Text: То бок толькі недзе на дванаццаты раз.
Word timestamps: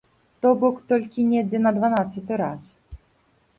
То 0.45 0.53
бок 0.63 0.79
толькі 0.91 1.27
недзе 1.35 1.61
на 1.67 1.75
дванаццаты 1.77 2.43
раз. 2.45 2.63